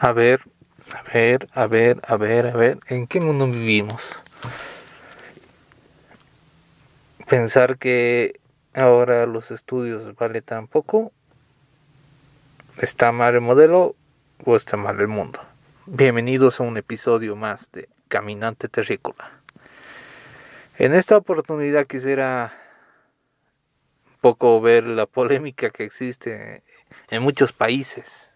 A 0.00 0.12
ver, 0.12 0.42
a 0.92 1.02
ver, 1.12 1.48
a 1.54 1.66
ver, 1.66 2.00
a 2.06 2.16
ver, 2.16 2.46
a 2.46 2.52
ver, 2.52 2.78
¿en 2.86 3.08
qué 3.08 3.20
mundo 3.20 3.48
vivimos? 3.48 4.14
Pensar 7.28 7.78
que 7.78 8.38
ahora 8.74 9.26
los 9.26 9.50
estudios 9.50 10.14
vale 10.14 10.40
tan 10.40 10.68
poco, 10.68 11.10
¿está 12.76 13.10
mal 13.10 13.34
el 13.34 13.40
modelo 13.40 13.96
o 14.44 14.54
está 14.54 14.76
mal 14.76 15.00
el 15.00 15.08
mundo? 15.08 15.40
Bienvenidos 15.86 16.60
a 16.60 16.62
un 16.62 16.76
episodio 16.76 17.34
más 17.34 17.72
de 17.72 17.88
Caminante 18.06 18.68
Terrícola. 18.68 19.32
En 20.78 20.94
esta 20.94 21.16
oportunidad 21.16 21.88
quisiera 21.88 22.52
un 24.12 24.18
poco 24.20 24.60
ver 24.60 24.86
la 24.86 25.06
polémica 25.06 25.70
que 25.70 25.82
existe 25.82 26.62
en 27.10 27.20
muchos 27.20 27.52
países 27.52 28.27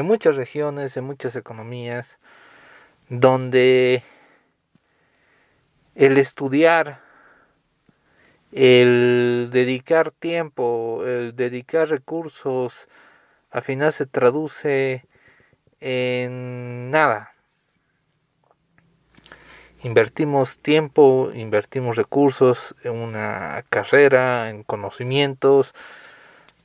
en 0.00 0.06
muchas 0.06 0.36
regiones, 0.36 0.96
en 0.96 1.04
muchas 1.04 1.36
economías, 1.36 2.18
donde 3.08 4.02
el 5.94 6.18
estudiar, 6.18 7.00
el 8.52 9.50
dedicar 9.52 10.10
tiempo, 10.10 11.04
el 11.04 11.36
dedicar 11.36 11.88
recursos, 11.88 12.88
al 13.50 13.62
final 13.62 13.92
se 13.92 14.06
traduce 14.06 15.04
en 15.80 16.90
nada. 16.90 17.34
Invertimos 19.82 20.58
tiempo, 20.58 21.30
invertimos 21.34 21.96
recursos 21.96 22.74
en 22.84 22.92
una 22.92 23.64
carrera, 23.70 24.50
en 24.50 24.62
conocimientos, 24.62 25.74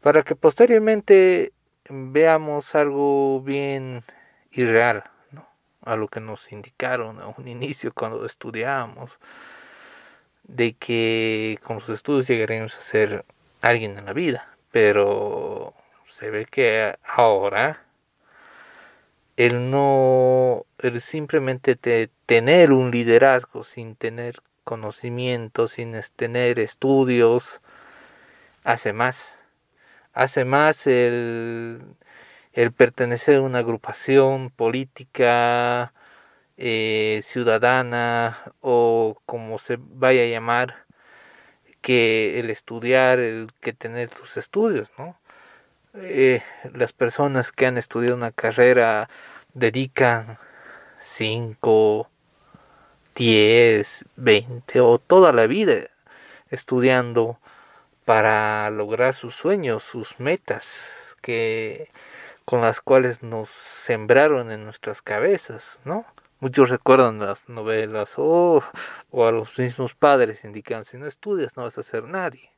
para 0.00 0.22
que 0.22 0.36
posteriormente 0.36 1.53
veamos 1.88 2.74
algo 2.74 3.40
bien 3.40 4.02
irreal, 4.52 5.04
¿no? 5.30 5.46
a 5.82 5.96
lo 5.96 6.08
que 6.08 6.20
nos 6.20 6.52
indicaron 6.52 7.20
a 7.20 7.28
un 7.28 7.48
inicio 7.48 7.92
cuando 7.92 8.24
estudiábamos, 8.24 9.18
de 10.44 10.74
que 10.74 11.58
con 11.62 11.76
los 11.76 11.88
estudios 11.88 12.28
llegaremos 12.28 12.76
a 12.76 12.82
ser 12.82 13.24
alguien 13.62 13.96
en 13.96 14.04
la 14.04 14.12
vida, 14.12 14.56
pero 14.70 15.74
se 16.06 16.30
ve 16.30 16.44
que 16.44 16.96
ahora 17.04 17.82
el 19.36 19.70
no, 19.70 20.66
el 20.78 21.00
simplemente 21.00 21.76
tener 22.26 22.72
un 22.72 22.90
liderazgo 22.90 23.64
sin 23.64 23.96
tener 23.96 24.36
conocimiento, 24.64 25.66
sin 25.66 25.98
tener 26.16 26.58
estudios, 26.58 27.60
hace 28.64 28.92
más 28.92 29.38
hace 30.14 30.44
más 30.44 30.86
el, 30.86 31.82
el 32.52 32.72
pertenecer 32.72 33.36
a 33.36 33.42
una 33.42 33.58
agrupación 33.60 34.50
política, 34.50 35.92
eh, 36.56 37.20
ciudadana 37.24 38.38
o 38.60 39.20
como 39.26 39.58
se 39.58 39.78
vaya 39.78 40.22
a 40.22 40.26
llamar, 40.26 40.84
que 41.82 42.40
el 42.40 42.50
estudiar, 42.50 43.18
el 43.18 43.50
que 43.60 43.72
tener 43.74 44.08
tus 44.10 44.36
estudios, 44.36 44.88
¿no? 44.98 45.18
Eh, 45.94 46.42
las 46.72 46.92
personas 46.92 47.52
que 47.52 47.66
han 47.66 47.78
estudiado 47.78 48.16
una 48.16 48.32
carrera 48.32 49.08
dedican 49.52 50.38
5, 51.00 52.08
10, 53.14 54.04
20 54.16 54.80
o 54.80 54.98
toda 54.98 55.32
la 55.32 55.46
vida 55.46 55.88
estudiando 56.50 57.38
para 58.04 58.70
lograr 58.70 59.14
sus 59.14 59.34
sueños, 59.34 59.82
sus 59.82 60.20
metas 60.20 61.16
que 61.22 61.90
con 62.44 62.60
las 62.60 62.80
cuales 62.80 63.22
nos 63.22 63.48
sembraron 63.48 64.50
en 64.50 64.64
nuestras 64.64 65.00
cabezas, 65.00 65.80
¿no? 65.84 66.04
Muchos 66.40 66.68
recuerdan 66.68 67.18
las 67.20 67.48
novelas 67.48 68.14
oh, 68.18 68.62
o 69.10 69.26
a 69.26 69.32
los 69.32 69.58
mismos 69.58 69.94
padres 69.94 70.44
indican 70.44 70.84
si 70.84 70.98
no 70.98 71.06
estudias 71.06 71.56
no 71.56 71.62
vas 71.62 71.78
a 71.78 71.82
ser 71.82 72.04
nadie. 72.04 72.50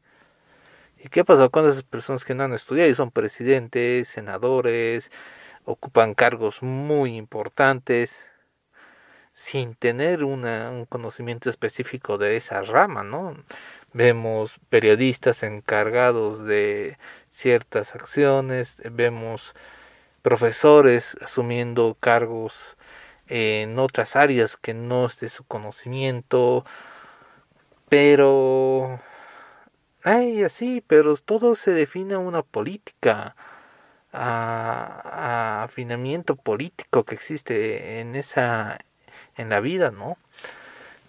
¿Y 0.99 1.09
qué 1.09 1.25
pasó 1.25 1.51
con 1.51 1.69
esas 1.69 1.85
personas 1.85 2.25
que 2.25 2.35
no 2.35 2.43
han 2.43 2.53
estudiado 2.53 2.91
y 2.91 2.95
son 2.95 3.13
presidentes, 3.13 4.09
senadores, 4.09 5.13
ocupan 5.65 6.15
cargos 6.15 6.63
muy 6.63 7.17
importantes 7.17 8.29
sin 9.33 9.75
tener 9.75 10.25
un 10.25 10.87
conocimiento 10.89 11.51
específico 11.51 12.17
de 12.17 12.37
esa 12.37 12.63
rama, 12.63 13.05
¿no? 13.05 13.37
Vemos 13.97 14.61
periodistas 14.69 15.43
encargados 15.43 16.45
de 16.45 16.99
ciertas 17.31 17.95
acciones, 17.95 18.83
vemos 18.93 19.55
profesores 20.21 21.17
asumiendo 21.23 21.97
cargos 21.99 22.77
en 23.27 23.79
otras 23.79 24.15
áreas 24.15 24.57
que 24.57 24.75
no 24.75 25.07
es 25.07 25.19
de 25.21 25.31
su 25.31 25.45
conocimiento, 25.45 26.67
pero 27.89 29.01
ay 30.05 30.45
así, 30.45 30.85
pero 30.87 31.17
todo 31.17 31.55
se 31.55 31.71
define 31.71 32.15
a 32.15 32.19
una 32.19 32.43
política, 32.43 33.35
a, 34.13 35.61
a, 35.63 35.65
afinamiento 35.65 36.37
político 36.37 37.05
que 37.05 37.15
existe 37.15 38.01
en 38.01 38.15
esa 38.15 38.79
en 39.37 39.49
la 39.51 39.61
vida, 39.61 39.91
¿no? 39.91 40.19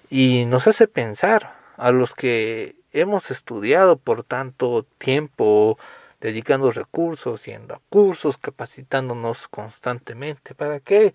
Y 0.10 0.46
nos 0.46 0.68
hace 0.68 0.88
pensar 0.88 1.57
a 1.78 1.92
los 1.92 2.14
que 2.14 2.76
hemos 2.92 3.32
estudiado 3.32 3.98
por 3.98 4.24
tanto 4.24 4.86
tiempo, 4.98 5.78
dedicando 6.20 6.72
recursos, 6.72 7.46
yendo 7.46 7.76
a 7.76 7.82
cursos, 7.90 8.38
capacitándonos 8.38 9.48
constantemente. 9.48 10.56
¿Para 10.56 10.80
qué? 10.80 11.14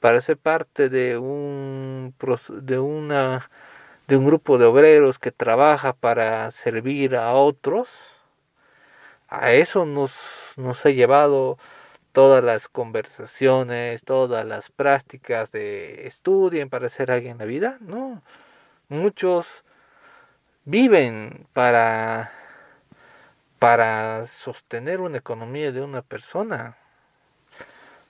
Para 0.00 0.20
ser 0.20 0.36
parte 0.36 0.88
de 0.90 1.18
un 1.18 2.14
de 2.62 2.78
una 2.78 3.50
de 4.06 4.16
un 4.16 4.26
grupo 4.26 4.58
de 4.58 4.66
obreros 4.66 5.18
que 5.18 5.32
trabaja 5.32 5.94
para 5.94 6.50
servir 6.50 7.16
a 7.16 7.32
otros. 7.34 7.88
A 9.28 9.52
eso 9.52 9.86
nos, 9.86 10.14
nos 10.56 10.84
ha 10.86 10.90
llevado 10.90 11.58
todas 12.12 12.44
las 12.44 12.68
conversaciones, 12.68 14.04
todas 14.04 14.46
las 14.46 14.70
prácticas 14.70 15.50
de 15.52 16.06
estudien 16.06 16.68
para 16.70 16.88
ser 16.88 17.10
alguien 17.10 17.32
en 17.32 17.38
la 17.38 17.44
vida, 17.46 17.78
no. 17.80 18.22
Muchos 18.88 19.64
viven 20.64 21.46
para 21.52 22.32
para 23.64 24.26
sostener 24.26 25.00
una 25.00 25.16
economía 25.16 25.72
de 25.72 25.80
una 25.80 26.02
persona, 26.02 26.76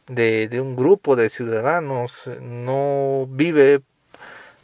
de, 0.09 0.48
un 0.60 0.75
grupo 0.75 1.15
de 1.15 1.28
ciudadanos, 1.28 2.28
no 2.41 3.28
vive 3.31 3.81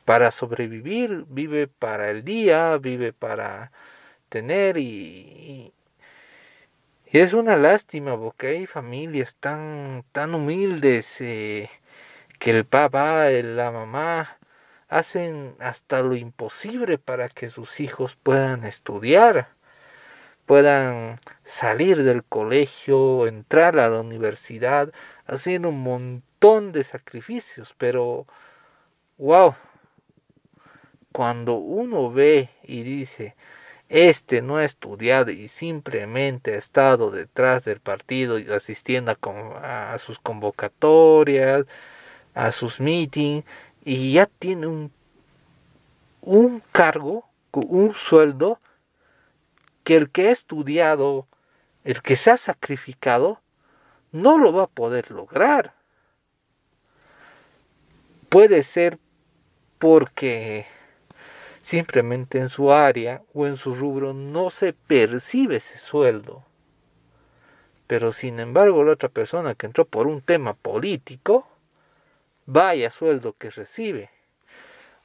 para 0.04 0.32
sobrevivir, 0.32 1.26
vive 1.28 1.68
para 1.68 2.10
el 2.10 2.24
día, 2.24 2.76
vive 2.78 3.12
para 3.12 3.70
tener 4.28 4.78
y, 4.78 5.72
y 7.06 7.18
es 7.18 7.32
una 7.34 7.56
lástima 7.56 8.18
porque 8.18 8.48
hay 8.48 8.66
familias 8.66 9.36
tan, 9.38 10.04
tan 10.10 10.34
humildes 10.34 11.20
eh, 11.20 11.70
que 12.40 12.50
el 12.50 12.64
papá, 12.64 13.30
la 13.30 13.70
mamá, 13.70 14.39
hacen 14.90 15.54
hasta 15.60 16.02
lo 16.02 16.16
imposible 16.16 16.98
para 16.98 17.28
que 17.28 17.48
sus 17.48 17.80
hijos 17.80 18.16
puedan 18.16 18.64
estudiar, 18.64 19.48
puedan 20.46 21.20
salir 21.44 22.02
del 22.02 22.24
colegio, 22.24 23.28
entrar 23.28 23.78
a 23.78 23.88
la 23.88 24.00
universidad, 24.00 24.92
haciendo 25.26 25.68
un 25.68 25.80
montón 25.82 26.72
de 26.72 26.82
sacrificios, 26.82 27.72
pero 27.78 28.26
wow, 29.16 29.54
cuando 31.12 31.54
uno 31.54 32.10
ve 32.10 32.50
y 32.64 32.82
dice, 32.82 33.36
este 33.88 34.42
no 34.42 34.56
ha 34.56 34.64
estudiado 34.64 35.30
y 35.30 35.46
simplemente 35.46 36.54
ha 36.54 36.58
estado 36.58 37.12
detrás 37.12 37.64
del 37.64 37.78
partido 37.78 38.40
y 38.40 38.50
asistiendo 38.50 39.12
a, 39.62 39.92
a 39.92 39.98
sus 39.98 40.18
convocatorias, 40.18 41.66
a 42.34 42.52
sus 42.52 42.81
meetings, 42.81 43.44
y 43.85 44.12
ya 44.12 44.27
tiene 44.27 44.67
un, 44.67 44.93
un 46.21 46.62
cargo, 46.73 47.25
un 47.53 47.94
sueldo, 47.94 48.59
que 49.85 49.97
el 49.97 50.11
que 50.11 50.29
ha 50.29 50.31
estudiado, 50.31 51.27
el 51.85 52.03
que 52.03 52.17
se 52.17 52.31
ha 52.31 52.37
sacrificado, 52.37 53.41
no 54.12 54.38
lo 54.38 54.53
va 54.53 54.65
a 54.65 54.69
poder 54.69 55.11
lograr. 55.11 55.75
Puede 58.29 58.62
ser 58.62 58.99
porque 59.79 60.67
simplemente 61.62 62.38
en 62.38 62.49
su 62.49 62.73
área 62.73 63.23
o 63.32 63.47
en 63.47 63.56
su 63.56 63.75
rubro 63.75 64.12
no 64.12 64.50
se 64.50 64.73
percibe 64.73 65.56
ese 65.56 65.79
sueldo. 65.79 66.44
Pero 67.87 68.12
sin 68.12 68.38
embargo 68.38 68.85
la 68.85 68.93
otra 68.93 69.09
persona 69.09 69.55
que 69.55 69.67
entró 69.67 69.85
por 69.85 70.06
un 70.06 70.21
tema 70.21 70.55
político, 70.55 71.50
vaya 72.52 72.91
sueldo 72.91 73.35
que 73.35 73.50
recibe, 73.50 74.11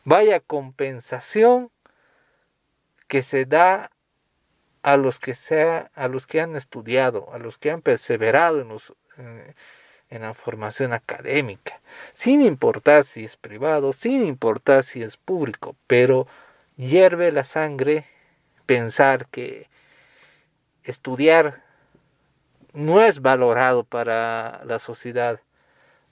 vaya 0.03 0.39
compensación 0.39 1.69
que 3.07 3.21
se 3.21 3.45
da 3.45 3.91
a 4.81 4.97
los 4.97 5.19
que 5.19 5.35
sea, 5.35 5.91
a 5.93 6.07
los 6.07 6.25
que 6.25 6.41
han 6.41 6.55
estudiado, 6.55 7.31
a 7.33 7.37
los 7.37 7.59
que 7.59 7.69
han 7.69 7.83
perseverado 7.83 8.61
en, 8.61 9.55
en 10.09 10.21
la 10.23 10.33
formación 10.33 10.91
académica, 10.91 11.79
sin 12.13 12.41
importar 12.41 13.03
si 13.03 13.25
es 13.25 13.37
privado, 13.37 13.93
sin 13.93 14.25
importar 14.25 14.83
si 14.83 15.03
es 15.03 15.15
público, 15.15 15.75
pero 15.85 16.27
hierve 16.77 17.31
la 17.31 17.43
sangre 17.43 18.05
pensar 18.65 19.27
que 19.27 19.69
estudiar 20.83 21.63
no 22.73 23.01
es 23.03 23.21
valorado 23.21 23.83
para 23.83 24.63
la 24.65 24.79
sociedad, 24.79 25.39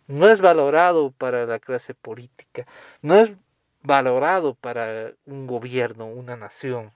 no 0.08 0.28
es 0.30 0.42
valorado 0.42 1.12
para 1.12 1.46
la 1.46 1.60
clase 1.60 1.94
política, 1.94 2.66
no 3.02 3.16
es 3.16 3.32
valorado 3.82 4.56
para 4.56 5.14
un 5.26 5.48
gobierno, 5.48 6.08
una 6.08 6.36
nación. 6.36 6.92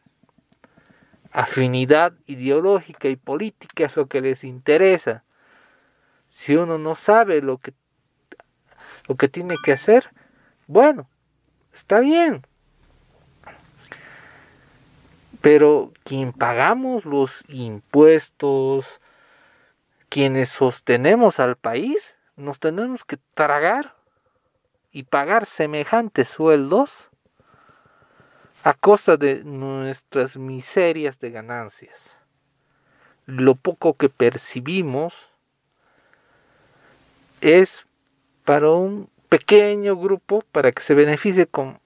Afinidad 1.31 2.13
ideológica 2.25 3.09
y 3.09 3.15
política 3.15 3.86
es 3.86 3.95
lo 3.95 4.07
que 4.07 4.21
les 4.21 4.44
interesa. 4.44 5.24
Si 6.30 6.56
uno 6.56 6.77
no 6.77 6.95
sabe 6.95 7.42
lo 7.42 7.57
que, 7.57 7.74
lo 9.07 9.15
que 9.15 9.27
tiene 9.27 9.56
que 9.63 9.74
hacer, 9.74 10.09
bueno, 10.68 11.09
está 11.74 12.00
bien. 12.00 12.45
Pero 15.42 15.94
quien 16.04 16.33
pagamos 16.33 17.06
los 17.06 17.44
impuestos, 17.48 19.00
quienes 20.09 20.50
sostenemos 20.50 21.39
al 21.39 21.56
país, 21.57 22.17
nos 22.38 22.60
tenemos 22.60 23.04
que 23.04 23.18
tragar 23.34 23.95
y 24.92 25.04
pagar 25.04 25.45
semejantes 25.45 26.30
sueldos 26.30 27.10
a 28.63 28.74
costa 28.74 29.18
de 29.18 29.44
nuestras 29.44 30.38
miserias 30.38 31.19
de 31.19 31.31
ganancias. 31.31 32.18
Lo 33.25 33.56
poco 33.56 33.95
que 33.95 34.10
percibimos 34.10 35.13
es 37.42 37.86
para 38.45 38.72
un 38.72 39.10
pequeño 39.30 39.98
grupo 39.98 40.44
para 40.51 40.72
que 40.72 40.81
se 40.81 40.94
beneficie 40.94 41.48
con 41.48 41.80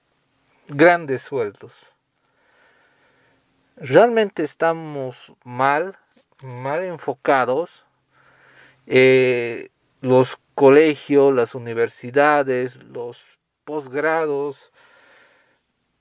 grandes 0.68 1.22
sueldos. 1.22 1.74
Realmente 3.76 4.42
estamos 4.42 5.32
mal, 5.44 5.96
mal 6.42 6.84
enfocados. 6.84 7.84
Eh, 8.86 9.70
los 10.02 10.36
colegios, 10.54 11.32
las 11.32 11.54
universidades, 11.54 12.76
los 12.82 13.22
posgrados, 13.64 14.72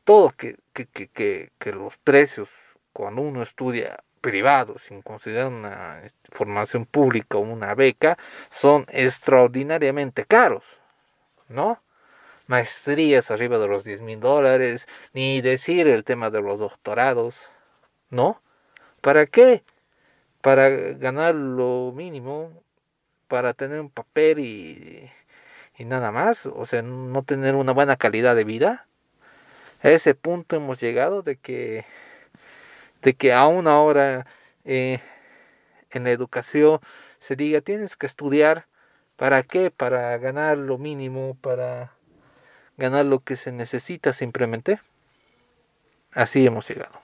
todo 0.03 0.30
que, 0.31 0.57
que, 0.74 0.88
que, 0.88 1.51
que, 1.57 1.71
los 1.71 1.98
precios 2.00 2.50
cuando 2.94 3.21
uno 3.21 3.44
estudia 3.44 4.03
privado, 4.19 4.77
sin 4.80 5.03
considerar 5.03 5.48
una 5.48 6.01
formación 6.31 6.86
pública 6.86 7.38
o 7.38 7.42
una 7.42 7.75
beca, 7.75 8.18
son 8.50 8.86
extraordinariamente 8.89 10.25
caros, 10.25 10.65
¿no? 11.47 11.81
Maestrías 12.47 13.30
arriba 13.30 13.59
de 13.59 13.68
los 13.68 13.83
10 13.83 14.01
mil 14.01 14.19
dólares, 14.19 14.88
ni 15.13 15.42
decir 15.42 15.88
el 15.88 16.04
tema 16.04 16.31
de 16.31 16.42
los 16.42 16.59
doctorados, 16.59 17.38
¿no? 18.09 18.42
¿Para 19.00 19.27
qué? 19.27 19.63
Para 20.42 20.69
ganar 20.69 21.36
lo 21.36 21.94
mínimo, 21.95 22.63
para 23.31 23.54
tener 23.54 23.80
un 23.80 23.89
papel 23.89 24.39
y, 24.39 25.10
y 25.78 25.86
nada 25.86 26.12
más, 26.12 26.48
o 26.48 26.66
sea, 26.66 26.81
no 26.81 27.24
tener 27.24 27.56
una 27.56 27.72
buena 27.72 27.95
calidad 27.95 28.36
de 28.36 28.44
vida. 28.44 28.88
A 29.81 29.88
ese 29.88 30.16
punto 30.16 30.57
hemos 30.57 30.81
llegado 30.81 31.22
de 31.22 31.38
que, 31.38 31.86
de 33.01 33.13
que 33.13 33.31
aún 33.31 33.69
ahora 33.69 34.28
eh, 34.66 35.00
en 35.92 36.04
la 36.04 36.12
educación 36.12 36.81
se 37.19 37.38
diga 37.38 37.62
tienes 37.62 37.95
que 37.95 38.06
estudiar, 38.06 38.66
¿para 39.16 39.44
qué? 39.44 39.72
Para 39.72 40.18
ganar 40.18 40.57
lo 40.57 40.78
mínimo, 40.78 41.38
para 41.39 41.94
ganar 42.75 43.06
lo 43.06 43.22
que 43.22 43.38
se 43.38 43.54
necesita 43.54 44.12
simplemente. 44.12 44.81
Así 46.12 46.45
hemos 46.45 46.68
llegado. 46.68 47.00